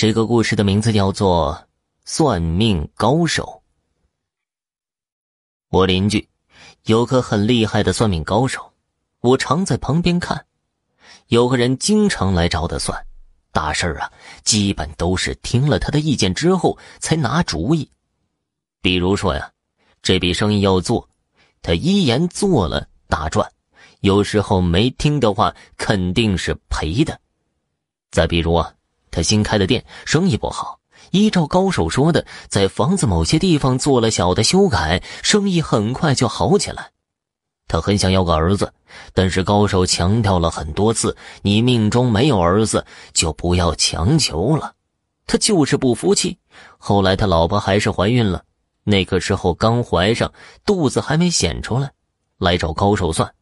[0.00, 1.54] 这个故事的名字叫做
[2.06, 3.44] 《算命高手》。
[5.68, 6.26] 我邻居
[6.84, 8.72] 有个很厉害的算命高手，
[9.20, 10.46] 我常在旁边看。
[11.26, 12.98] 有个人经常来找他算
[13.52, 14.10] 大事儿啊，
[14.42, 17.86] 基本都是听了他的意见之后才拿主意。
[18.80, 19.52] 比如说呀，
[20.00, 21.06] 这笔生意要做，
[21.60, 23.46] 他一言做了大赚；
[24.00, 27.20] 有时候没听的话，肯定是赔的。
[28.10, 28.74] 再比如啊。
[29.10, 30.78] 他新开的店生意不好，
[31.10, 36.90] 依照高手说的，在房子某些地方做了小的修改，生意很快就好起来。
[37.66, 38.72] 他很想要个儿子，
[39.14, 44.74] 但是高手强调了很多次：你命中没有儿子，就不要强求了。
[45.26, 46.36] 他就是不服气。
[46.78, 48.42] 后来他老婆还是怀孕了，
[48.82, 50.32] 那个时候刚怀上，
[50.66, 51.92] 肚子还没显出来，
[52.38, 53.32] 来找高手算。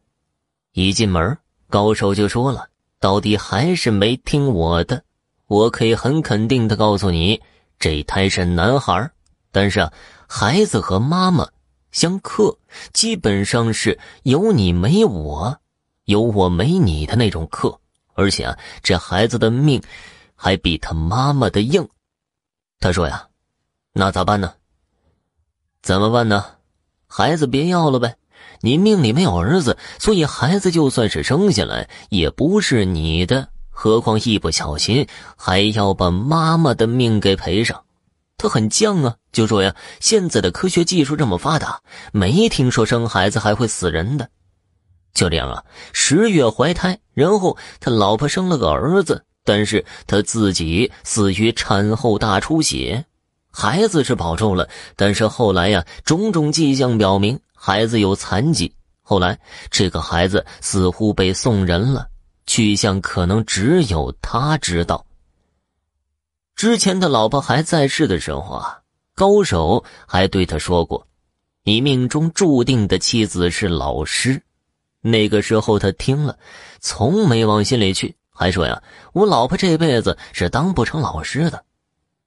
[0.73, 1.35] 一进门，
[1.67, 2.67] 高手就说了
[3.01, 5.03] ：“到底还是没听我的。”
[5.49, 7.41] 我可以很肯定的告诉你，
[7.79, 9.09] 这胎是男孩
[9.51, 9.91] 但是啊，
[10.27, 11.49] 孩子和妈妈
[11.91, 12.55] 相克，
[12.93, 15.57] 基本上是有你没我，
[16.05, 17.79] 有我没你的那种克。
[18.13, 19.81] 而且啊，这孩子的命
[20.35, 21.89] 还比他妈妈的硬。
[22.79, 23.27] 他说呀，
[23.91, 24.53] 那咋办呢？
[25.81, 26.45] 怎么办呢？
[27.07, 28.17] 孩子别要了呗。
[28.61, 33.49] 你命里没有儿子，所以孩子就算是生下来，也不是你的。
[33.81, 37.81] 何况一不小心还要把妈妈的命给赔上，
[38.37, 41.79] 他很犟啊，就说呀，现在的科学技术这么发达，
[42.11, 44.27] 没听说生孩子还会死人的。
[45.13, 45.63] 就这样啊，
[45.93, 53.05] 十月怀胎，然后他老婆生了个儿子，但是他自己死于产后大出血，
[53.49, 59.39] 孩子是保住了，但是后来呀，种种迹象表明孩子有残疾，后来
[59.71, 62.08] 这个孩子似乎被送人了。
[62.49, 65.05] 去向可能只有他知道。
[66.55, 68.79] 之前的老婆还在世的时候啊，
[69.13, 71.05] 高手还对他说过
[71.63, 74.41] ：“你命中注定的妻子是老师。”
[75.01, 76.39] 那个时候他听了，
[76.79, 78.81] 从没往心里去，还说呀
[79.13, 81.63] ：“我老婆这辈子是当不成老师的。”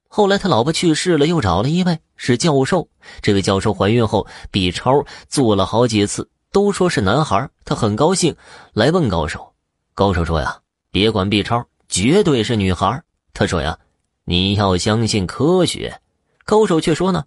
[0.07, 2.89] 后来他老婆去世了，又找了一位是教授。
[3.23, 8.37] 这位教授怀孕后，B 超做了好几次，都说是男孩，他很高兴，
[8.73, 9.52] 来问高手。
[9.95, 10.61] 高手说呀
[10.91, 13.03] ：“别管 B 超，绝对是女孩。”
[13.35, 13.79] 他说呀
[14.25, 16.01] ：“你要相信科学。”
[16.45, 17.25] 高手却说呢：“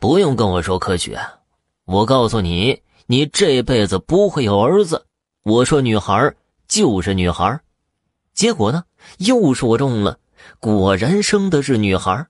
[0.00, 1.20] 不用跟我说科学，
[1.84, 5.06] 我告诉你，你这辈子不会有儿子。
[5.42, 6.34] 我说女孩
[6.66, 7.60] 就是女孩。”
[8.34, 8.84] 结果呢，
[9.18, 10.18] 又说中了，
[10.60, 12.26] 果然生的是女孩。